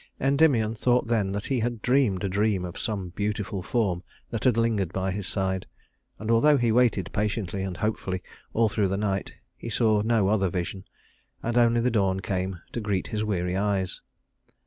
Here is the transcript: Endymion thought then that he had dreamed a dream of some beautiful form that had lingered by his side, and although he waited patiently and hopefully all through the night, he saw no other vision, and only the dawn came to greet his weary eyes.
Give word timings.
Endymion 0.19 0.73
thought 0.73 1.05
then 1.05 1.31
that 1.31 1.45
he 1.45 1.59
had 1.59 1.79
dreamed 1.83 2.23
a 2.23 2.27
dream 2.27 2.65
of 2.65 2.79
some 2.79 3.09
beautiful 3.09 3.61
form 3.61 4.01
that 4.31 4.45
had 4.45 4.57
lingered 4.57 4.91
by 4.91 5.11
his 5.11 5.27
side, 5.27 5.67
and 6.17 6.31
although 6.31 6.57
he 6.57 6.71
waited 6.71 7.11
patiently 7.13 7.61
and 7.61 7.77
hopefully 7.77 8.23
all 8.51 8.67
through 8.67 8.87
the 8.87 8.97
night, 8.97 9.33
he 9.55 9.69
saw 9.69 10.01
no 10.01 10.27
other 10.29 10.49
vision, 10.49 10.85
and 11.43 11.55
only 11.55 11.79
the 11.81 11.91
dawn 11.91 12.19
came 12.19 12.61
to 12.71 12.81
greet 12.81 13.09
his 13.09 13.23
weary 13.23 13.55
eyes. 13.55 14.01